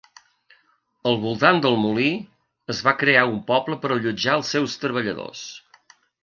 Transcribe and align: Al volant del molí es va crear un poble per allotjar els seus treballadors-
Al 1.09 1.17
volant 1.25 1.59
del 1.65 1.77
molí 1.81 2.07
es 2.75 2.81
va 2.87 2.95
crear 3.03 3.27
un 3.33 3.37
poble 3.53 3.79
per 3.85 3.93
allotjar 3.97 4.39
els 4.41 4.51
seus 4.55 4.81
treballadors- 4.87 5.47